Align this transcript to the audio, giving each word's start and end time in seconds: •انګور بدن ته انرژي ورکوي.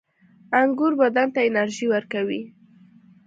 •انګور 0.59 0.93
بدن 1.01 1.27
ته 1.35 1.39
انرژي 1.49 1.85
ورکوي. 1.93 2.41